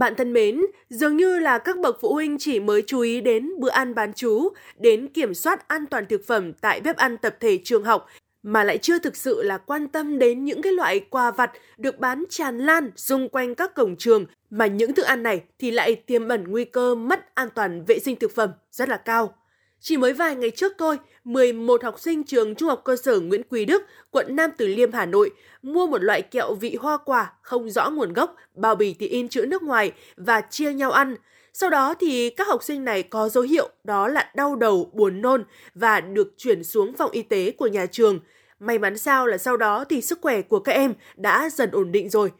Bạn 0.00 0.14
thân 0.14 0.32
mến, 0.32 0.60
dường 0.90 1.16
như 1.16 1.38
là 1.38 1.58
các 1.58 1.78
bậc 1.78 1.98
phụ 2.00 2.12
huynh 2.14 2.38
chỉ 2.38 2.60
mới 2.60 2.82
chú 2.86 3.00
ý 3.00 3.20
đến 3.20 3.50
bữa 3.58 3.70
ăn 3.70 3.94
bán 3.94 4.12
chú, 4.12 4.48
đến 4.78 5.08
kiểm 5.08 5.34
soát 5.34 5.68
an 5.68 5.86
toàn 5.86 6.06
thực 6.06 6.26
phẩm 6.26 6.52
tại 6.52 6.80
bếp 6.80 6.96
ăn 6.96 7.16
tập 7.16 7.36
thể 7.40 7.58
trường 7.64 7.84
học 7.84 8.06
mà 8.42 8.64
lại 8.64 8.78
chưa 8.78 8.98
thực 8.98 9.16
sự 9.16 9.42
là 9.42 9.58
quan 9.58 9.88
tâm 9.88 10.18
đến 10.18 10.44
những 10.44 10.62
cái 10.62 10.72
loại 10.72 11.00
quà 11.00 11.30
vặt 11.30 11.52
được 11.78 11.98
bán 11.98 12.24
tràn 12.30 12.58
lan 12.58 12.90
xung 12.96 13.28
quanh 13.28 13.54
các 13.54 13.74
cổng 13.74 13.96
trường 13.96 14.24
mà 14.50 14.66
những 14.66 14.94
thức 14.94 15.06
ăn 15.06 15.22
này 15.22 15.42
thì 15.58 15.70
lại 15.70 15.94
tiềm 15.94 16.28
ẩn 16.28 16.44
nguy 16.48 16.64
cơ 16.64 16.94
mất 16.94 17.34
an 17.34 17.48
toàn 17.54 17.84
vệ 17.84 17.98
sinh 17.98 18.16
thực 18.16 18.34
phẩm 18.34 18.50
rất 18.70 18.88
là 18.88 18.96
cao. 18.96 19.34
Chỉ 19.82 19.96
mới 19.96 20.12
vài 20.12 20.36
ngày 20.36 20.50
trước 20.50 20.72
thôi, 20.78 20.98
11 21.24 21.84
học 21.84 22.00
sinh 22.00 22.24
trường 22.24 22.54
Trung 22.54 22.68
học 22.68 22.80
cơ 22.84 22.96
sở 22.96 23.20
Nguyễn 23.20 23.42
Quý 23.50 23.64
Đức, 23.64 23.82
quận 24.10 24.36
Nam 24.36 24.50
Từ 24.56 24.66
Liêm, 24.66 24.92
Hà 24.92 25.06
Nội 25.06 25.30
mua 25.62 25.86
một 25.86 26.02
loại 26.02 26.22
kẹo 26.22 26.54
vị 26.54 26.76
hoa 26.80 26.96
quả 26.96 27.32
không 27.42 27.70
rõ 27.70 27.90
nguồn 27.90 28.12
gốc, 28.12 28.36
bao 28.54 28.74
bì 28.74 28.94
thì 28.98 29.06
in 29.06 29.28
chữ 29.28 29.46
nước 29.46 29.62
ngoài 29.62 29.92
và 30.16 30.40
chia 30.40 30.72
nhau 30.72 30.90
ăn. 30.90 31.14
Sau 31.52 31.70
đó 31.70 31.94
thì 31.94 32.30
các 32.30 32.46
học 32.46 32.62
sinh 32.62 32.84
này 32.84 33.02
có 33.02 33.28
dấu 33.28 33.44
hiệu 33.44 33.68
đó 33.84 34.08
là 34.08 34.30
đau 34.34 34.56
đầu, 34.56 34.90
buồn 34.92 35.22
nôn 35.22 35.44
và 35.74 36.00
được 36.00 36.34
chuyển 36.36 36.64
xuống 36.64 36.92
phòng 36.92 37.10
y 37.10 37.22
tế 37.22 37.50
của 37.50 37.66
nhà 37.66 37.86
trường. 37.86 38.20
May 38.60 38.78
mắn 38.78 38.98
sao 38.98 39.26
là 39.26 39.38
sau 39.38 39.56
đó 39.56 39.84
thì 39.84 40.00
sức 40.02 40.18
khỏe 40.22 40.42
của 40.42 40.60
các 40.60 40.72
em 40.72 40.94
đã 41.16 41.50
dần 41.52 41.70
ổn 41.70 41.92
định 41.92 42.08
rồi. 42.08 42.32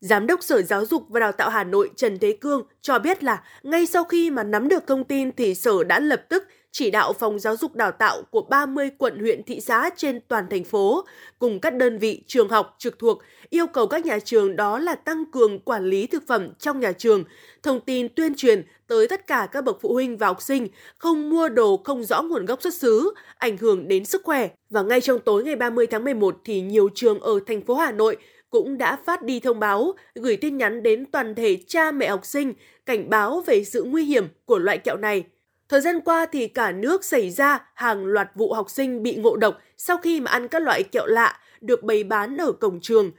Giám 0.00 0.26
đốc 0.26 0.42
Sở 0.42 0.62
Giáo 0.62 0.86
dục 0.86 1.04
và 1.08 1.20
Đào 1.20 1.32
tạo 1.32 1.50
Hà 1.50 1.64
Nội 1.64 1.90
Trần 1.96 2.18
Thế 2.18 2.38
Cương 2.40 2.62
cho 2.82 2.98
biết 2.98 3.24
là 3.24 3.42
ngay 3.62 3.86
sau 3.86 4.04
khi 4.04 4.30
mà 4.30 4.44
nắm 4.44 4.68
được 4.68 4.86
thông 4.86 5.04
tin 5.04 5.32
thì 5.32 5.54
Sở 5.54 5.84
đã 5.84 6.00
lập 6.00 6.22
tức 6.28 6.44
chỉ 6.72 6.90
đạo 6.90 7.12
phòng 7.12 7.38
giáo 7.38 7.56
dục 7.56 7.74
đào 7.74 7.92
tạo 7.92 8.22
của 8.30 8.40
30 8.40 8.90
quận 8.98 9.18
huyện 9.18 9.42
thị 9.42 9.60
xã 9.60 9.90
trên 9.96 10.20
toàn 10.28 10.46
thành 10.50 10.64
phố 10.64 11.04
cùng 11.38 11.60
các 11.60 11.74
đơn 11.74 11.98
vị 11.98 12.22
trường 12.26 12.48
học 12.48 12.74
trực 12.78 12.98
thuộc 12.98 13.22
yêu 13.50 13.66
cầu 13.66 13.86
các 13.86 14.06
nhà 14.06 14.18
trường 14.18 14.56
đó 14.56 14.78
là 14.78 14.94
tăng 14.94 15.24
cường 15.32 15.58
quản 15.58 15.84
lý 15.84 16.06
thực 16.06 16.26
phẩm 16.26 16.48
trong 16.58 16.80
nhà 16.80 16.92
trường, 16.92 17.24
thông 17.62 17.80
tin 17.80 18.08
tuyên 18.08 18.34
truyền 18.34 18.62
tới 18.86 19.08
tất 19.08 19.26
cả 19.26 19.48
các 19.52 19.64
bậc 19.64 19.78
phụ 19.80 19.92
huynh 19.92 20.16
và 20.16 20.26
học 20.26 20.42
sinh 20.42 20.68
không 20.98 21.30
mua 21.30 21.48
đồ 21.48 21.80
không 21.84 22.04
rõ 22.04 22.22
nguồn 22.22 22.46
gốc 22.46 22.62
xuất 22.62 22.74
xứ, 22.74 23.14
ảnh 23.38 23.56
hưởng 23.56 23.88
đến 23.88 24.04
sức 24.04 24.22
khỏe. 24.24 24.48
Và 24.70 24.82
ngay 24.82 25.00
trong 25.00 25.18
tối 25.20 25.44
ngày 25.44 25.56
30 25.56 25.86
tháng 25.86 26.04
11 26.04 26.36
thì 26.44 26.60
nhiều 26.60 26.88
trường 26.94 27.20
ở 27.20 27.40
thành 27.46 27.60
phố 27.60 27.74
Hà 27.74 27.92
Nội 27.92 28.16
cũng 28.50 28.78
đã 28.78 28.96
phát 29.04 29.22
đi 29.22 29.40
thông 29.40 29.60
báo, 29.60 29.94
gửi 30.14 30.36
tin 30.36 30.56
nhắn 30.56 30.82
đến 30.82 31.06
toàn 31.10 31.34
thể 31.34 31.58
cha 31.66 31.90
mẹ 31.90 32.08
học 32.08 32.26
sinh 32.26 32.54
cảnh 32.86 33.10
báo 33.10 33.42
về 33.46 33.64
sự 33.64 33.82
nguy 33.82 34.04
hiểm 34.04 34.28
của 34.44 34.58
loại 34.58 34.78
kẹo 34.78 34.96
này. 34.96 35.24
Thời 35.68 35.80
gian 35.80 36.00
qua 36.00 36.26
thì 36.32 36.48
cả 36.48 36.72
nước 36.72 37.04
xảy 37.04 37.30
ra 37.30 37.70
hàng 37.74 38.06
loạt 38.06 38.28
vụ 38.34 38.52
học 38.52 38.70
sinh 38.70 39.02
bị 39.02 39.16
ngộ 39.16 39.36
độc 39.36 39.58
sau 39.76 39.98
khi 39.98 40.20
mà 40.20 40.30
ăn 40.30 40.48
các 40.48 40.62
loại 40.62 40.82
kẹo 40.82 41.06
lạ 41.06 41.38
được 41.60 41.82
bày 41.82 42.04
bán 42.04 42.36
ở 42.36 42.52
cổng 42.52 42.80
trường. 42.80 43.10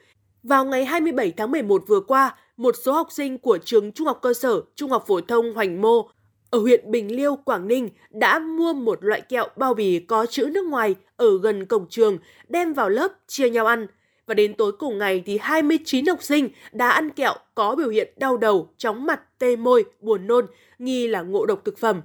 Vào 0.43 0.65
ngày 0.65 0.85
27 0.85 1.33
tháng 1.37 1.51
11 1.51 1.83
vừa 1.87 1.99
qua, 1.99 2.35
một 2.57 2.75
số 2.83 2.93
học 2.93 3.07
sinh 3.11 3.37
của 3.37 3.57
trường 3.65 3.91
Trung 3.91 4.07
học 4.07 4.19
cơ 4.21 4.33
sở 4.33 4.61
Trung 4.75 4.91
học 4.91 5.03
phổ 5.07 5.21
thông 5.21 5.53
Hoành 5.53 5.81
Mô 5.81 6.09
ở 6.49 6.59
huyện 6.59 6.91
Bình 6.91 7.15
Liêu, 7.15 7.35
Quảng 7.35 7.67
Ninh 7.67 7.89
đã 8.09 8.39
mua 8.39 8.73
một 8.73 9.03
loại 9.03 9.21
kẹo 9.21 9.47
bao 9.55 9.73
bì 9.73 9.99
có 9.99 10.25
chữ 10.25 10.49
nước 10.51 10.65
ngoài 10.65 10.95
ở 11.17 11.39
gần 11.39 11.65
cổng 11.65 11.85
trường, 11.89 12.17
đem 12.47 12.73
vào 12.73 12.89
lớp 12.89 13.11
chia 13.27 13.49
nhau 13.49 13.65
ăn. 13.65 13.87
Và 14.27 14.33
đến 14.33 14.53
tối 14.53 14.71
cùng 14.71 14.97
ngày 14.97 15.23
thì 15.25 15.37
29 15.41 16.05
học 16.05 16.23
sinh 16.23 16.49
đã 16.71 16.89
ăn 16.89 17.09
kẹo 17.09 17.33
có 17.55 17.75
biểu 17.75 17.89
hiện 17.89 18.13
đau 18.17 18.37
đầu, 18.37 18.69
chóng 18.77 19.05
mặt, 19.05 19.21
tê 19.39 19.55
môi, 19.55 19.85
buồn 19.99 20.27
nôn, 20.27 20.45
nghi 20.79 21.07
là 21.07 21.21
ngộ 21.21 21.45
độc 21.45 21.61
thực 21.65 21.77
phẩm. 21.77 22.01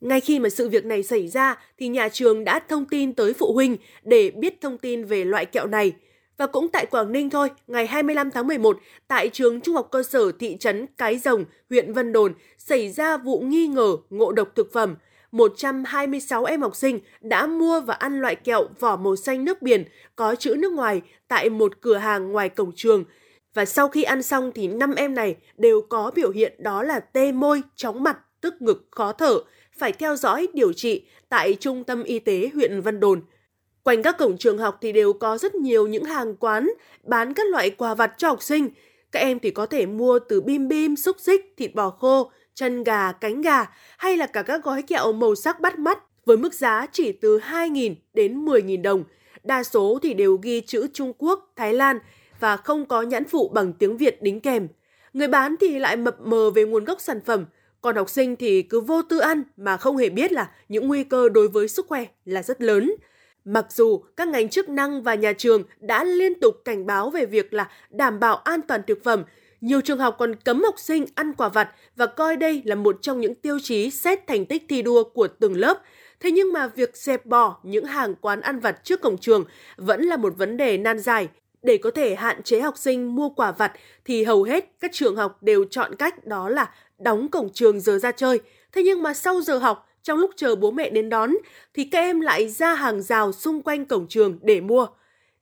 Ngay 0.00 0.20
khi 0.20 0.38
mà 0.38 0.48
sự 0.48 0.68
việc 0.68 0.84
này 0.84 1.02
xảy 1.02 1.28
ra 1.28 1.58
thì 1.78 1.88
nhà 1.88 2.08
trường 2.08 2.44
đã 2.44 2.58
thông 2.58 2.84
tin 2.84 3.12
tới 3.12 3.32
phụ 3.32 3.52
huynh 3.52 3.76
để 4.02 4.30
biết 4.30 4.60
thông 4.60 4.78
tin 4.78 5.04
về 5.04 5.24
loại 5.24 5.46
kẹo 5.46 5.66
này. 5.66 5.92
Và 6.36 6.46
cũng 6.46 6.68
tại 6.68 6.86
Quảng 6.86 7.12
Ninh 7.12 7.30
thôi, 7.30 7.48
ngày 7.66 7.86
25 7.86 8.30
tháng 8.30 8.46
11, 8.46 8.78
tại 9.08 9.28
trường 9.28 9.60
Trung 9.60 9.74
học 9.74 9.88
cơ 9.90 10.02
sở 10.02 10.32
thị 10.32 10.56
trấn 10.60 10.86
Cái 10.98 11.18
Rồng, 11.18 11.44
huyện 11.70 11.92
Vân 11.92 12.12
Đồn, 12.12 12.34
xảy 12.58 12.90
ra 12.90 13.16
vụ 13.16 13.40
nghi 13.40 13.66
ngờ 13.66 13.96
ngộ 14.10 14.32
độc 14.32 14.48
thực 14.54 14.72
phẩm. 14.72 14.96
126 15.34 16.44
em 16.44 16.62
học 16.62 16.76
sinh 16.76 17.00
đã 17.20 17.46
mua 17.46 17.80
và 17.80 17.94
ăn 17.94 18.20
loại 18.20 18.36
kẹo 18.36 18.66
vỏ 18.80 18.96
màu 18.96 19.16
xanh 19.16 19.44
nước 19.44 19.62
biển 19.62 19.84
có 20.16 20.34
chữ 20.34 20.54
nước 20.58 20.72
ngoài 20.72 21.02
tại 21.28 21.50
một 21.50 21.80
cửa 21.80 21.96
hàng 21.96 22.32
ngoài 22.32 22.48
cổng 22.48 22.72
trường. 22.76 23.04
Và 23.54 23.64
sau 23.64 23.88
khi 23.88 24.02
ăn 24.02 24.22
xong 24.22 24.52
thì 24.54 24.68
5 24.68 24.94
em 24.94 25.14
này 25.14 25.36
đều 25.56 25.80
có 25.80 26.10
biểu 26.14 26.30
hiện 26.30 26.54
đó 26.58 26.82
là 26.82 27.00
tê 27.00 27.32
môi, 27.32 27.62
chóng 27.76 28.02
mặt, 28.02 28.18
tức 28.40 28.62
ngực, 28.62 28.88
khó 28.90 29.12
thở, 29.12 29.38
phải 29.78 29.92
theo 29.92 30.16
dõi 30.16 30.48
điều 30.54 30.72
trị 30.72 31.02
tại 31.28 31.56
Trung 31.60 31.84
tâm 31.84 32.02
Y 32.02 32.18
tế 32.18 32.50
huyện 32.54 32.80
Vân 32.80 33.00
Đồn. 33.00 33.22
Quanh 33.82 34.02
các 34.02 34.18
cổng 34.18 34.38
trường 34.38 34.58
học 34.58 34.78
thì 34.80 34.92
đều 34.92 35.12
có 35.12 35.38
rất 35.38 35.54
nhiều 35.54 35.86
những 35.86 36.04
hàng 36.04 36.36
quán 36.36 36.70
bán 37.02 37.34
các 37.34 37.46
loại 37.46 37.70
quà 37.70 37.94
vặt 37.94 38.12
cho 38.18 38.28
học 38.28 38.42
sinh. 38.42 38.68
Các 39.12 39.20
em 39.20 39.38
thì 39.38 39.50
có 39.50 39.66
thể 39.66 39.86
mua 39.86 40.18
từ 40.18 40.40
bim 40.40 40.68
bim, 40.68 40.96
xúc 40.96 41.16
xích, 41.20 41.54
thịt 41.56 41.74
bò 41.74 41.90
khô, 41.90 42.30
chân 42.54 42.84
gà, 42.84 43.12
cánh 43.12 43.40
gà 43.40 43.66
hay 43.98 44.16
là 44.16 44.26
cả 44.26 44.42
các 44.42 44.64
gói 44.64 44.82
kẹo 44.82 45.12
màu 45.12 45.34
sắc 45.34 45.60
bắt 45.60 45.78
mắt 45.78 45.98
với 46.24 46.36
mức 46.36 46.54
giá 46.54 46.86
chỉ 46.92 47.12
từ 47.12 47.38
2.000 47.38 47.94
đến 48.14 48.44
10.000 48.44 48.82
đồng. 48.82 49.04
Đa 49.42 49.62
số 49.62 49.98
thì 50.02 50.14
đều 50.14 50.38
ghi 50.42 50.60
chữ 50.60 50.86
Trung 50.92 51.12
Quốc, 51.18 51.52
Thái 51.56 51.74
Lan 51.74 51.98
và 52.40 52.56
không 52.56 52.86
có 52.86 53.02
nhãn 53.02 53.24
phụ 53.24 53.48
bằng 53.54 53.72
tiếng 53.72 53.96
Việt 53.96 54.22
đính 54.22 54.40
kèm. 54.40 54.68
Người 55.12 55.28
bán 55.28 55.54
thì 55.60 55.78
lại 55.78 55.96
mập 55.96 56.20
mờ 56.20 56.50
về 56.50 56.64
nguồn 56.64 56.84
gốc 56.84 57.00
sản 57.00 57.20
phẩm, 57.26 57.44
còn 57.80 57.96
học 57.96 58.10
sinh 58.10 58.36
thì 58.36 58.62
cứ 58.62 58.80
vô 58.80 59.02
tư 59.02 59.18
ăn 59.18 59.42
mà 59.56 59.76
không 59.76 59.96
hề 59.96 60.08
biết 60.08 60.32
là 60.32 60.50
những 60.68 60.88
nguy 60.88 61.04
cơ 61.04 61.28
đối 61.28 61.48
với 61.48 61.68
sức 61.68 61.86
khỏe 61.88 62.04
là 62.24 62.42
rất 62.42 62.60
lớn. 62.60 62.94
Mặc 63.44 63.66
dù 63.70 64.02
các 64.16 64.28
ngành 64.28 64.48
chức 64.48 64.68
năng 64.68 65.02
và 65.02 65.14
nhà 65.14 65.32
trường 65.32 65.62
đã 65.80 66.04
liên 66.04 66.40
tục 66.40 66.54
cảnh 66.64 66.86
báo 66.86 67.10
về 67.10 67.26
việc 67.26 67.54
là 67.54 67.70
đảm 67.90 68.20
bảo 68.20 68.36
an 68.36 68.60
toàn 68.68 68.80
thực 68.86 69.04
phẩm, 69.04 69.24
nhiều 69.64 69.80
trường 69.80 69.98
học 69.98 70.16
còn 70.18 70.34
cấm 70.34 70.62
học 70.62 70.74
sinh 70.78 71.04
ăn 71.14 71.32
quả 71.32 71.48
vặt 71.48 71.70
và 71.96 72.06
coi 72.06 72.36
đây 72.36 72.62
là 72.64 72.74
một 72.74 72.96
trong 73.02 73.20
những 73.20 73.34
tiêu 73.34 73.58
chí 73.62 73.90
xét 73.90 74.26
thành 74.26 74.46
tích 74.46 74.64
thi 74.68 74.82
đua 74.82 75.04
của 75.04 75.28
từng 75.28 75.56
lớp. 75.56 75.82
Thế 76.20 76.30
nhưng 76.30 76.52
mà 76.52 76.66
việc 76.66 76.96
dẹp 76.96 77.26
bỏ 77.26 77.56
những 77.62 77.84
hàng 77.84 78.14
quán 78.14 78.40
ăn 78.40 78.60
vặt 78.60 78.84
trước 78.84 79.02
cổng 79.02 79.18
trường 79.18 79.44
vẫn 79.76 80.02
là 80.02 80.16
một 80.16 80.34
vấn 80.36 80.56
đề 80.56 80.78
nan 80.78 80.98
giải. 80.98 81.28
Để 81.62 81.76
có 81.76 81.90
thể 81.90 82.14
hạn 82.14 82.42
chế 82.42 82.60
học 82.60 82.78
sinh 82.78 83.14
mua 83.14 83.28
quả 83.28 83.52
vặt 83.52 83.72
thì 84.04 84.24
hầu 84.24 84.42
hết 84.42 84.70
các 84.80 84.92
trường 84.92 85.16
học 85.16 85.42
đều 85.42 85.64
chọn 85.70 85.94
cách 85.94 86.26
đó 86.26 86.48
là 86.48 86.70
đóng 86.98 87.28
cổng 87.28 87.52
trường 87.52 87.80
giờ 87.80 87.98
ra 87.98 88.12
chơi. 88.12 88.40
Thế 88.72 88.82
nhưng 88.82 89.02
mà 89.02 89.14
sau 89.14 89.40
giờ 89.40 89.58
học, 89.58 89.88
trong 90.02 90.18
lúc 90.18 90.30
chờ 90.36 90.54
bố 90.54 90.70
mẹ 90.70 90.90
đến 90.90 91.08
đón, 91.08 91.34
thì 91.74 91.84
các 91.84 91.98
em 91.98 92.20
lại 92.20 92.48
ra 92.48 92.74
hàng 92.74 93.02
rào 93.02 93.32
xung 93.32 93.62
quanh 93.62 93.84
cổng 93.84 94.06
trường 94.08 94.38
để 94.42 94.60
mua. 94.60 94.86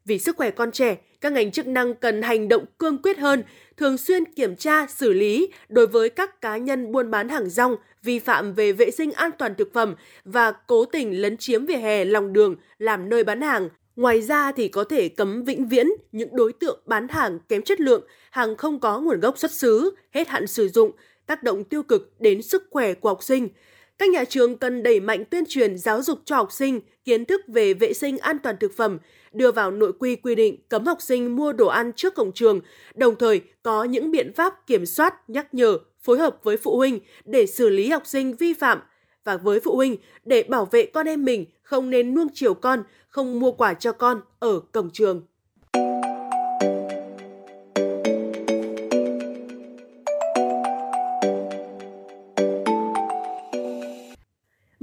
Vì 0.05 0.19
sức 0.19 0.37
khỏe 0.37 0.51
con 0.51 0.73
trẻ, 0.73 0.97
các 1.21 1.33
ngành 1.33 1.51
chức 1.51 1.67
năng 1.67 1.95
cần 1.95 2.23
hành 2.23 2.49
động 2.49 2.65
cương 2.79 3.03
quyết 3.03 3.19
hơn, 3.19 3.43
thường 3.77 3.99
xuyên 3.99 4.25
kiểm 4.25 4.57
tra, 4.57 4.87
xử 4.87 5.13
lý 5.13 5.49
đối 5.69 5.87
với 5.87 6.09
các 6.09 6.41
cá 6.41 6.57
nhân 6.57 6.93
buôn 6.93 7.11
bán 7.11 7.29
hàng 7.29 7.51
rong, 7.51 7.77
vi 8.03 8.19
phạm 8.19 8.55
về 8.55 8.73
vệ 8.73 8.91
sinh 8.91 9.13
an 9.13 9.31
toàn 9.39 9.55
thực 9.55 9.73
phẩm 9.73 9.95
và 10.25 10.53
cố 10.53 10.85
tình 10.85 11.21
lấn 11.21 11.37
chiếm 11.37 11.67
vỉa 11.67 11.77
hè 11.77 12.05
lòng 12.05 12.33
đường 12.33 12.57
làm 12.79 13.09
nơi 13.09 13.25
bán 13.25 13.41
hàng. 13.41 13.69
Ngoài 13.97 14.23
ra 14.23 14.53
thì 14.53 14.69
có 14.69 14.85
thể 14.85 15.09
cấm 15.09 15.45
vĩnh 15.45 15.69
viễn 15.69 15.87
những 16.13 16.37
đối 16.37 16.53
tượng 16.53 16.81
bán 16.87 17.09
hàng 17.09 17.39
kém 17.49 17.63
chất 17.63 17.81
lượng, 17.81 18.07
hàng 18.31 18.57
không 18.57 18.81
có 18.81 19.01
nguồn 19.01 19.21
gốc 19.21 19.39
xuất 19.39 19.51
xứ, 19.51 19.95
hết 20.11 20.29
hạn 20.29 20.47
sử 20.47 20.69
dụng, 20.69 20.91
tác 21.27 21.43
động 21.43 21.65
tiêu 21.65 21.83
cực 21.83 22.13
đến 22.21 22.43
sức 22.43 22.65
khỏe 22.71 22.95
của 22.95 23.09
học 23.09 23.23
sinh. 23.23 23.49
Các 24.03 24.11
nhà 24.11 24.25
trường 24.25 24.57
cần 24.57 24.83
đẩy 24.83 25.01
mạnh 25.01 25.25
tuyên 25.31 25.45
truyền 25.49 25.79
giáo 25.79 26.03
dục 26.03 26.19
cho 26.25 26.37
học 26.37 26.53
sinh 26.53 26.81
kiến 27.05 27.25
thức 27.25 27.41
về 27.49 27.75
vệ 27.75 27.93
sinh 27.93 28.19
an 28.19 28.39
toàn 28.39 28.57
thực 28.61 28.77
phẩm, 28.77 28.99
đưa 29.33 29.53
vào 29.53 29.71
nội 29.71 29.93
quy 29.99 30.17
quy 30.17 30.35
định 30.35 30.57
cấm 30.69 30.87
học 30.87 31.03
sinh 31.03 31.37
mua 31.37 31.53
đồ 31.53 31.67
ăn 31.67 31.93
trước 31.93 32.15
cổng 32.15 32.33
trường, 32.33 32.61
đồng 32.95 33.17
thời 33.17 33.41
có 33.63 33.85
những 33.85 34.11
biện 34.11 34.33
pháp 34.33 34.67
kiểm 34.67 34.87
soát, 34.87 35.31
nhắc 35.31 35.55
nhở, 35.55 35.79
phối 36.03 36.19
hợp 36.19 36.37
với 36.43 36.57
phụ 36.57 36.77
huynh 36.77 37.01
để 37.25 37.47
xử 37.47 37.69
lý 37.69 37.89
học 37.89 38.07
sinh 38.07 38.37
vi 38.37 38.53
phạm 38.53 38.79
và 39.25 39.37
với 39.37 39.61
phụ 39.61 39.77
huynh 39.77 39.97
để 40.25 40.43
bảo 40.43 40.65
vệ 40.65 40.87
con 40.87 41.09
em 41.09 41.25
mình 41.25 41.47
không 41.63 41.91
nên 41.91 42.15
nuông 42.15 42.29
chiều 42.35 42.55
con, 42.55 42.83
không 43.09 43.41
mua 43.41 43.53
quà 43.53 43.75
cho 43.75 43.93
con 43.93 44.21
ở 44.39 44.61
cổng 44.73 44.91
trường. 44.93 45.23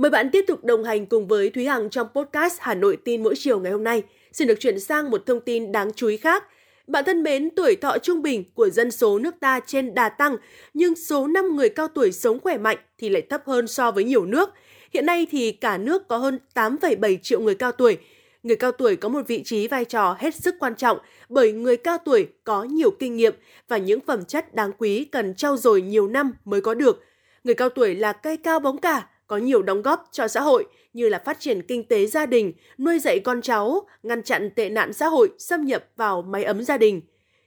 Mời 0.09 0.23
bạn 0.23 0.29
tiếp 0.31 0.45
tục 0.47 0.63
đồng 0.63 0.83
hành 0.83 1.05
cùng 1.05 1.27
với 1.27 1.49
Thúy 1.49 1.65
Hằng 1.65 1.89
trong 1.89 2.07
podcast 2.15 2.57
Hà 2.59 2.73
Nội 2.73 2.97
tin 3.05 3.23
mỗi 3.23 3.35
chiều 3.37 3.59
ngày 3.59 3.71
hôm 3.71 3.83
nay. 3.83 4.03
Xin 4.31 4.47
được 4.47 4.59
chuyển 4.59 4.79
sang 4.79 5.11
một 5.11 5.25
thông 5.25 5.39
tin 5.41 5.71
đáng 5.71 5.91
chú 5.95 6.07
ý 6.07 6.17
khác. 6.17 6.43
Bạn 6.87 7.05
thân 7.05 7.23
mến, 7.23 7.49
tuổi 7.55 7.75
thọ 7.75 7.97
trung 7.97 8.21
bình 8.21 8.43
của 8.53 8.69
dân 8.69 8.91
số 8.91 9.19
nước 9.19 9.35
ta 9.39 9.59
trên 9.65 9.93
đà 9.93 10.09
tăng, 10.09 10.37
nhưng 10.73 10.95
số 10.95 11.27
năm 11.27 11.55
người 11.55 11.69
cao 11.69 11.87
tuổi 11.87 12.11
sống 12.11 12.39
khỏe 12.39 12.57
mạnh 12.57 12.77
thì 12.97 13.09
lại 13.09 13.21
thấp 13.21 13.41
hơn 13.45 13.67
so 13.67 13.91
với 13.91 14.03
nhiều 14.03 14.25
nước. 14.25 14.49
Hiện 14.93 15.05
nay 15.05 15.27
thì 15.31 15.51
cả 15.51 15.77
nước 15.77 16.07
có 16.07 16.17
hơn 16.17 16.39
8,7 16.55 17.17
triệu 17.21 17.39
người 17.39 17.55
cao 17.55 17.71
tuổi. 17.71 17.97
Người 18.43 18.55
cao 18.55 18.71
tuổi 18.71 18.95
có 18.95 19.09
một 19.09 19.27
vị 19.27 19.41
trí 19.45 19.67
vai 19.67 19.85
trò 19.85 20.15
hết 20.19 20.35
sức 20.35 20.55
quan 20.59 20.75
trọng 20.75 20.97
bởi 21.29 21.51
người 21.51 21.77
cao 21.77 21.97
tuổi 22.05 22.27
có 22.43 22.63
nhiều 22.63 22.91
kinh 22.91 23.15
nghiệm 23.15 23.33
và 23.67 23.77
những 23.77 23.99
phẩm 23.99 24.25
chất 24.25 24.55
đáng 24.55 24.71
quý 24.77 25.05
cần 25.05 25.35
trau 25.35 25.57
dồi 25.57 25.81
nhiều 25.81 26.07
năm 26.07 26.33
mới 26.45 26.61
có 26.61 26.73
được. 26.73 27.03
Người 27.43 27.55
cao 27.55 27.69
tuổi 27.69 27.95
là 27.95 28.13
cây 28.13 28.37
cao 28.37 28.59
bóng 28.59 28.77
cả, 28.77 29.07
có 29.29 29.37
nhiều 29.37 29.61
đóng 29.61 29.81
góp 29.81 30.09
cho 30.11 30.27
xã 30.27 30.41
hội 30.41 30.65
như 30.93 31.09
là 31.09 31.19
phát 31.25 31.39
triển 31.39 31.61
kinh 31.61 31.83
tế 31.83 32.05
gia 32.05 32.25
đình, 32.25 32.53
nuôi 32.77 32.99
dạy 32.99 33.19
con 33.19 33.41
cháu, 33.41 33.87
ngăn 34.03 34.23
chặn 34.23 34.49
tệ 34.55 34.69
nạn 34.69 34.93
xã 34.93 35.07
hội 35.07 35.29
xâm 35.37 35.65
nhập 35.65 35.85
vào 35.95 36.21
mái 36.21 36.43
ấm 36.43 36.63
gia 36.63 36.77
đình. 36.77 37.01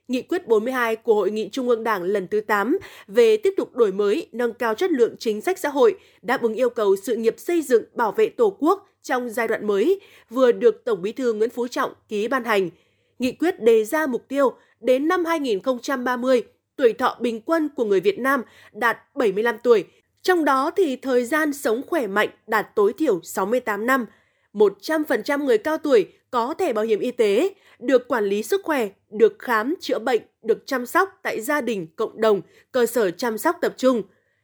Nghị 0.08 0.22
quyết 0.22 0.48
42 0.48 0.96
của 0.96 1.14
Hội 1.14 1.30
nghị 1.30 1.48
Trung 1.52 1.68
ương 1.68 1.84
Đảng 1.84 2.02
lần 2.02 2.28
thứ 2.28 2.40
8 2.40 2.78
về 3.06 3.36
tiếp 3.36 3.54
tục 3.56 3.74
đổi 3.74 3.92
mới, 3.92 4.28
nâng 4.32 4.54
cao 4.54 4.74
chất 4.74 4.90
lượng 4.90 5.16
chính 5.18 5.40
sách 5.40 5.58
xã 5.58 5.68
hội, 5.68 5.98
đáp 6.22 6.42
ứng 6.42 6.54
yêu 6.54 6.70
cầu 6.70 6.96
sự 6.96 7.16
nghiệp 7.16 7.34
xây 7.38 7.62
dựng 7.62 7.84
bảo 7.94 8.12
vệ 8.12 8.28
Tổ 8.28 8.56
quốc 8.58 8.88
trong 9.02 9.30
giai 9.30 9.48
đoạn 9.48 9.66
mới, 9.66 10.00
vừa 10.30 10.52
được 10.52 10.84
Tổng 10.84 11.02
Bí 11.02 11.12
thư 11.12 11.32
Nguyễn 11.32 11.50
Phú 11.50 11.68
Trọng 11.68 11.92
ký 12.08 12.28
ban 12.28 12.44
hành. 12.44 12.70
Nghị 13.18 13.32
quyết 13.32 13.62
đề 13.62 13.84
ra 13.84 14.06
mục 14.06 14.28
tiêu 14.28 14.52
đến 14.80 15.08
năm 15.08 15.24
2030, 15.24 16.42
tuổi 16.76 16.92
thọ 16.92 17.16
bình 17.20 17.40
quân 17.40 17.68
của 17.76 17.84
người 17.84 18.00
Việt 18.00 18.18
Nam 18.18 18.42
đạt 18.72 18.98
75 19.14 19.56
tuổi, 19.62 19.84
trong 20.22 20.44
đó 20.44 20.70
thì 20.76 20.96
thời 20.96 21.24
gian 21.24 21.52
sống 21.52 21.82
khỏe 21.86 22.06
mạnh 22.06 22.28
đạt 22.46 22.66
tối 22.74 22.92
thiểu 22.98 23.20
68 23.22 23.86
năm. 23.86 24.06
100% 24.54 25.44
người 25.44 25.58
cao 25.58 25.78
tuổi 25.78 26.06
có 26.30 26.54
thẻ 26.54 26.72
bảo 26.72 26.84
hiểm 26.84 27.00
y 27.00 27.10
tế, 27.10 27.54
được 27.78 28.08
quản 28.08 28.24
lý 28.24 28.42
sức 28.42 28.60
khỏe, 28.64 28.88
được 29.10 29.36
khám, 29.38 29.74
chữa 29.80 29.98
bệnh, 29.98 30.22
được 30.42 30.66
chăm 30.66 30.86
sóc 30.86 31.08
tại 31.22 31.40
gia 31.40 31.60
đình, 31.60 31.86
cộng 31.96 32.20
đồng, 32.20 32.40
cơ 32.72 32.86
sở 32.86 33.10
chăm 33.10 33.38
sóc 33.38 33.56
tập 33.60 33.74
trung. 33.76 34.02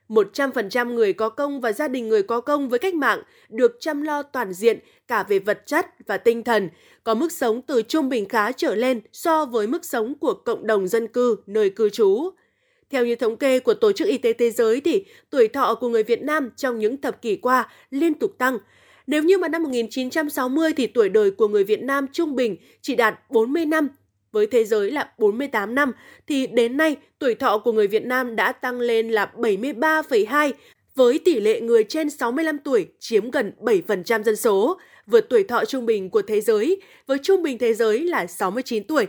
100% 0.09 0.93
người 0.93 1.13
có 1.13 1.29
công 1.29 1.61
và 1.61 1.73
gia 1.73 1.89
đình 1.89 2.09
người 2.09 2.23
có 2.23 2.41
công 2.41 2.69
với 2.69 2.79
cách 2.79 2.95
mạng 2.95 3.23
được 3.49 3.77
chăm 3.81 4.03
lo 4.03 4.23
toàn 4.23 4.53
diện 4.53 4.79
cả 5.09 5.23
về 5.23 5.39
vật 5.39 5.63
chất 5.67 5.87
và 6.07 6.17
tinh 6.17 6.45
thần, 6.45 6.69
có 7.05 7.15
mức 7.15 7.33
sống 7.33 7.63
từ 7.63 7.83
trung 7.83 8.09
bình 8.09 8.29
khá 8.29 8.53
trở 8.53 8.75
lên 8.75 9.01
so 9.13 9.45
với 9.45 9.67
mức 9.67 9.85
sống 9.85 10.15
của 10.21 10.35
cộng 10.35 10.67
đồng 10.67 10.89
dân 10.89 11.07
cư 11.07 11.37
nơi 11.47 11.71
cư 11.71 11.91
trú. 11.91 12.31
Theo 12.91 13.07
như 13.07 13.17
thống 13.17 13.37
kê 13.37 13.59
của 13.59 13.75
Tổ 13.75 13.93
chức 13.93 14.09
Y 14.09 14.19
tế 14.19 14.33
Thế 14.33 14.51
giới 14.51 14.81
thì 14.81 15.05
tuổi 15.31 15.49
thọ 15.49 15.75
của 15.75 15.89
người 15.89 16.03
Việt 16.03 16.23
Nam 16.23 16.51
trong 16.57 16.79
những 16.79 17.01
thập 17.01 17.23
kỷ 17.23 17.37
qua 17.37 17.69
liên 17.91 18.15
tục 18.15 18.39
tăng. 18.39 18.59
Nếu 19.07 19.23
như 19.23 19.39
mà 19.39 19.49
năm 19.49 19.63
1960 19.63 20.73
thì 20.77 20.87
tuổi 20.87 21.09
đời 21.09 21.31
của 21.31 21.49
người 21.49 21.65
Việt 21.65 21.83
Nam 21.83 22.07
trung 22.13 22.37
bình 22.37 22.57
chỉ 22.83 22.97
đạt 22.97 23.31
40 23.31 23.67
năm, 23.67 23.89
với 24.33 24.47
thế 24.47 24.65
giới 24.65 24.91
là 24.91 25.13
48 25.19 25.75
năm, 25.75 25.93
thì 26.27 26.47
đến 26.47 26.77
nay 26.77 26.97
tuổi 27.19 27.35
thọ 27.35 27.59
của 27.59 27.73
người 27.73 27.87
Việt 27.87 28.05
Nam 28.05 28.37
đã 28.37 28.53
tăng 28.53 28.81
lên 28.81 29.09
là 29.09 29.33
73,2, 29.37 30.53
với 30.95 31.19
tỷ 31.19 31.41
lệ 31.41 31.61
người 31.61 31.85
trên 31.85 32.11
65 32.11 32.59
tuổi 32.59 32.87
chiếm 32.99 33.31
gần 33.31 33.53
7% 33.61 34.23
dân 34.23 34.37
số, 34.37 34.79
vượt 35.07 35.27
tuổi 35.31 35.45
thọ 35.45 35.65
trung 35.65 35.87
bình 35.87 36.11
của 36.11 36.23
thế 36.23 36.41
giới, 36.41 36.81
với 37.07 37.19
trung 37.23 37.43
bình 37.43 37.59
thế 37.59 37.75
giới 37.75 38.01
là 38.01 38.27
69 38.27 38.85
tuổi 38.85 39.07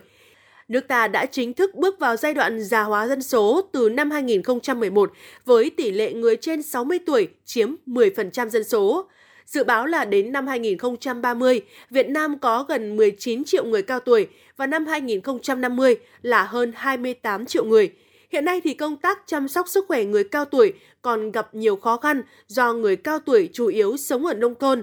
nước 0.70 0.88
ta 0.88 1.08
đã 1.08 1.26
chính 1.26 1.54
thức 1.54 1.76
bước 1.76 2.00
vào 2.00 2.16
giai 2.16 2.34
đoạn 2.34 2.64
già 2.64 2.84
hóa 2.84 3.08
dân 3.08 3.22
số 3.22 3.62
từ 3.72 3.90
năm 3.90 4.12
2011 4.12 5.12
với 5.46 5.70
tỷ 5.70 5.92
lệ 5.92 6.14
người 6.14 6.36
trên 6.36 6.64
60 6.64 7.00
tuổi 7.06 7.28
chiếm 7.46 7.76
10% 7.88 8.50
dân 8.50 8.64
số. 8.64 9.10
Dự 9.46 9.64
báo 9.64 9.86
là 9.86 10.06
đến 10.06 10.32
năm 10.32 10.48
2030, 10.48 11.62
Việt 11.90 12.10
Nam 12.10 12.40
có 12.40 12.66
gần 12.68 12.98
19 12.98 13.44
triệu 13.44 13.66
người 13.66 13.82
cao 13.82 14.00
tuổi 14.00 14.28
và 14.58 14.68
năm 14.68 14.86
2050 14.86 15.98
là 16.22 16.44
hơn 16.44 16.72
28 16.76 17.46
triệu 17.46 17.66
người. 17.66 17.94
Hiện 18.32 18.46
nay 18.46 18.62
thì 18.64 18.74
công 18.74 18.98
tác 18.98 19.20
chăm 19.26 19.48
sóc 19.48 19.68
sức 19.70 19.86
khỏe 19.88 20.04
người 20.04 20.24
cao 20.24 20.46
tuổi 20.46 20.74
còn 21.02 21.32
gặp 21.32 21.56
nhiều 21.56 21.76
khó 21.76 21.98
khăn 21.98 22.22
do 22.48 22.74
người 22.74 22.96
cao 22.96 23.20
tuổi 23.20 23.50
chủ 23.54 23.68
yếu 23.68 23.98
sống 23.98 24.26
ở 24.26 24.34
nông 24.34 24.56
thôn, 24.56 24.82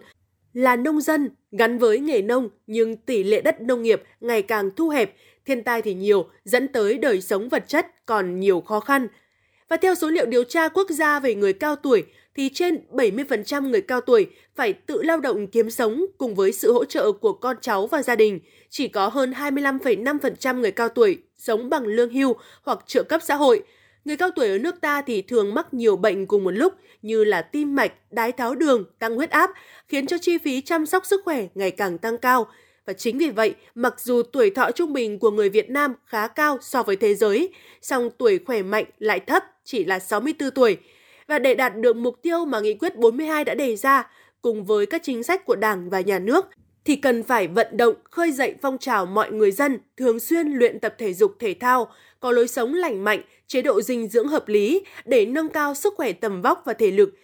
là 0.52 0.76
nông 0.76 1.00
dân 1.00 1.30
gắn 1.52 1.78
với 1.78 1.98
nghề 1.98 2.22
nông 2.22 2.48
nhưng 2.66 2.96
tỷ 2.96 3.24
lệ 3.24 3.40
đất 3.40 3.60
nông 3.60 3.82
nghiệp 3.82 4.02
ngày 4.20 4.42
càng 4.42 4.70
thu 4.76 4.88
hẹp, 4.88 5.14
thiên 5.46 5.62
tai 5.62 5.82
thì 5.82 5.94
nhiều, 5.94 6.28
dẫn 6.44 6.69
tới 6.69 6.98
đời 6.98 7.20
sống 7.20 7.48
vật 7.48 7.64
chất 7.69 7.87
còn 8.06 8.40
nhiều 8.40 8.60
khó 8.60 8.81
khăn. 8.81 9.08
Và 9.69 9.76
theo 9.76 9.94
số 9.94 10.10
liệu 10.10 10.26
điều 10.26 10.44
tra 10.44 10.69
quốc 10.69 10.90
gia 10.90 11.20
về 11.20 11.34
người 11.34 11.52
cao 11.52 11.76
tuổi, 11.76 12.04
thì 12.37 12.50
trên 12.54 12.81
70% 12.93 13.70
người 13.70 13.81
cao 13.81 14.00
tuổi 14.00 14.26
phải 14.56 14.72
tự 14.72 15.02
lao 15.02 15.20
động 15.20 15.46
kiếm 15.46 15.70
sống 15.70 16.06
cùng 16.19 16.34
với 16.34 16.52
sự 16.52 16.72
hỗ 16.72 16.84
trợ 16.84 17.12
của 17.12 17.32
con 17.32 17.56
cháu 17.60 17.87
và 17.87 18.02
gia 18.02 18.16
đình. 18.16 18.40
Chỉ 18.70 18.88
có 18.88 19.08
hơn 19.08 19.32
25,5% 19.32 20.60
người 20.60 20.72
cao 20.72 20.88
tuổi 20.88 21.19
sống 21.38 21.70
bằng 21.70 21.87
lương 21.87 22.10
hưu 22.10 22.37
hoặc 22.62 22.78
trợ 22.87 23.02
cấp 23.02 23.20
xã 23.25 23.34
hội. 23.34 23.62
Người 24.04 24.16
cao 24.16 24.31
tuổi 24.37 24.49
ở 24.49 24.58
nước 24.58 24.81
ta 24.81 25.02
thì 25.02 25.22
thường 25.22 25.54
mắc 25.54 25.75
nhiều 25.75 25.96
bệnh 25.96 26.26
cùng 26.26 26.44
một 26.44 26.50
lúc 26.50 26.75
như 27.02 27.25
là 27.25 27.42
tim 27.42 27.75
mạch, 27.75 27.92
đái 28.10 28.32
tháo 28.32 28.54
đường, 28.54 28.84
tăng 28.99 29.16
huyết 29.16 29.31
áp, 29.31 29.50
khiến 29.88 30.06
cho 30.06 30.19
chi 30.19 30.38
phí 30.38 30.60
chăm 30.60 30.87
sóc 30.87 31.06
sức 31.06 31.20
khỏe 31.25 31.46
ngày 31.54 31.70
càng 31.70 31.99
tăng 31.99 32.19
cao. 32.19 32.46
Và 32.86 32.92
chính 32.92 33.18
vì 33.18 33.30
vậy, 33.30 33.54
mặc 33.74 34.00
dù 34.00 34.22
tuổi 34.22 34.50
thọ 34.50 34.70
trung 34.70 34.92
bình 34.92 35.18
của 35.18 35.30
người 35.30 35.48
Việt 35.48 35.70
Nam 35.70 35.94
khá 36.04 36.28
cao 36.28 36.58
so 36.60 36.82
với 36.82 36.96
thế 36.96 37.14
giới, 37.14 37.52
song 37.82 38.10
tuổi 38.18 38.38
khỏe 38.46 38.62
mạnh 38.62 38.84
lại 38.98 39.20
thấp, 39.20 39.44
chỉ 39.64 39.84
là 39.84 39.98
64 39.98 40.50
tuổi. 40.50 40.76
Và 41.26 41.38
để 41.38 41.54
đạt 41.54 41.76
được 41.76 41.96
mục 41.96 42.22
tiêu 42.22 42.44
mà 42.44 42.60
Nghị 42.60 42.74
quyết 42.74 42.96
42 42.96 43.44
đã 43.44 43.54
đề 43.54 43.76
ra, 43.76 44.10
cùng 44.42 44.64
với 44.64 44.86
các 44.86 45.02
chính 45.04 45.22
sách 45.22 45.44
của 45.44 45.56
Đảng 45.56 45.90
và 45.90 46.00
Nhà 46.00 46.18
nước, 46.18 46.46
thì 46.84 46.96
cần 46.96 47.22
phải 47.22 47.48
vận 47.48 47.76
động, 47.76 47.94
khơi 48.10 48.32
dậy 48.32 48.54
phong 48.62 48.78
trào 48.78 49.06
mọi 49.06 49.32
người 49.32 49.50
dân 49.50 49.78
thường 49.96 50.20
xuyên 50.20 50.48
luyện 50.48 50.80
tập 50.80 50.94
thể 50.98 51.14
dục 51.14 51.36
thể 51.38 51.54
thao, 51.60 51.90
có 52.20 52.32
lối 52.32 52.48
sống 52.48 52.74
lành 52.74 53.04
mạnh, 53.04 53.20
chế 53.46 53.62
độ 53.62 53.82
dinh 53.82 54.08
dưỡng 54.08 54.28
hợp 54.28 54.48
lý 54.48 54.84
để 55.04 55.26
nâng 55.26 55.48
cao 55.48 55.74
sức 55.74 55.94
khỏe 55.96 56.12
tầm 56.12 56.42
vóc 56.42 56.62
và 56.64 56.72
thể 56.72 56.90
lực, 56.90 57.14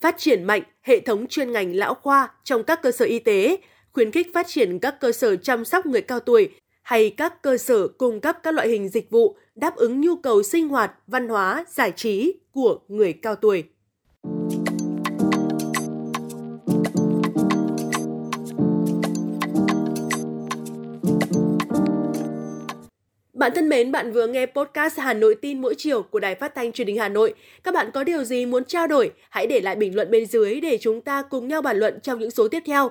phát 0.00 0.18
triển 0.18 0.44
mạnh 0.44 0.62
hệ 0.82 1.00
thống 1.00 1.26
chuyên 1.26 1.52
ngành 1.52 1.74
lão 1.74 1.94
khoa 1.94 2.28
trong 2.44 2.64
các 2.64 2.82
cơ 2.82 2.90
sở 2.90 3.04
y 3.04 3.18
tế, 3.18 3.56
khuyến 3.92 4.10
khích 4.10 4.34
phát 4.34 4.46
triển 4.48 4.78
các 4.78 5.00
cơ 5.00 5.12
sở 5.12 5.36
chăm 5.36 5.64
sóc 5.64 5.86
người 5.86 6.02
cao 6.02 6.20
tuổi 6.20 6.48
hay 6.82 7.10
các 7.10 7.42
cơ 7.42 7.58
sở 7.58 7.88
cung 7.88 8.20
cấp 8.20 8.36
các 8.42 8.54
loại 8.54 8.68
hình 8.68 8.88
dịch 8.88 9.10
vụ 9.10 9.36
đáp 9.54 9.76
ứng 9.76 10.00
nhu 10.00 10.16
cầu 10.16 10.42
sinh 10.42 10.68
hoạt, 10.68 10.92
văn 11.06 11.28
hóa, 11.28 11.64
giải 11.68 11.92
trí 11.96 12.32
của 12.52 12.78
người 12.88 13.12
cao 13.12 13.36
tuổi. 13.36 13.64
Bạn 23.32 23.52
thân 23.54 23.68
mến, 23.68 23.92
bạn 23.92 24.12
vừa 24.12 24.26
nghe 24.26 24.46
podcast 24.46 24.98
Hà 24.98 25.14
Nội 25.14 25.34
tin 25.34 25.60
mỗi 25.60 25.74
chiều 25.78 26.02
của 26.02 26.20
Đài 26.20 26.34
Phát 26.34 26.54
thanh 26.54 26.72
Truyền 26.72 26.86
hình 26.86 26.98
Hà 26.98 27.08
Nội. 27.08 27.34
Các 27.64 27.74
bạn 27.74 27.90
có 27.94 28.04
điều 28.04 28.24
gì 28.24 28.46
muốn 28.46 28.64
trao 28.64 28.86
đổi, 28.86 29.12
hãy 29.30 29.46
để 29.46 29.60
lại 29.60 29.76
bình 29.76 29.96
luận 29.96 30.10
bên 30.10 30.26
dưới 30.26 30.60
để 30.60 30.78
chúng 30.80 31.00
ta 31.00 31.22
cùng 31.22 31.48
nhau 31.48 31.62
bàn 31.62 31.78
luận 31.78 32.00
trong 32.02 32.18
những 32.18 32.30
số 32.30 32.48
tiếp 32.48 32.62
theo. 32.66 32.90